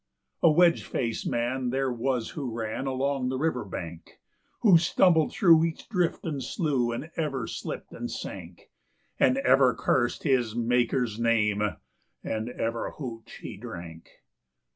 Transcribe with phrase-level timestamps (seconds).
[0.01, 0.37] IV.
[0.41, 4.19] A wedge faced man there was who ran along the river bank,
[4.61, 8.71] Who stumbled through each drift and slough, and ever slipped and sank,
[9.19, 11.75] And ever cursed his Maker's name,
[12.23, 14.09] and ever "hooch" he drank.